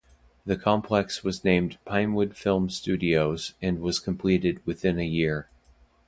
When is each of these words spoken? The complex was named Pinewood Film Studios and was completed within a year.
The 0.47 0.57
complex 0.57 1.23
was 1.23 1.43
named 1.43 1.77
Pinewood 1.85 2.35
Film 2.35 2.71
Studios 2.71 3.53
and 3.61 3.79
was 3.79 3.99
completed 3.99 4.59
within 4.65 4.97
a 4.97 5.05
year. 5.05 5.47